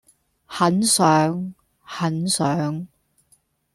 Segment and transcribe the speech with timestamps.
[0.47, 1.53] 很想....
[1.83, 2.87] 很想....